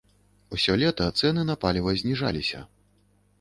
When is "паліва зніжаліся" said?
1.67-2.65